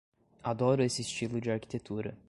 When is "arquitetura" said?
1.51-2.17